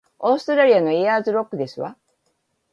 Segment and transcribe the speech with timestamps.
[0.17, 1.95] オーストラリアのエアーズロックですわ